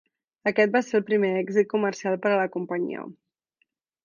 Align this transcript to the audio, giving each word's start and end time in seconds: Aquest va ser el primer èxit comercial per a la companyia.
Aquest 0.51 0.71
va 0.75 0.79
ser 0.85 0.95
el 0.99 1.05
primer 1.09 1.29
èxit 1.41 1.69
comercial 1.75 2.19
per 2.25 2.33
a 2.33 2.41
la 2.41 2.49
companyia. 2.57 3.05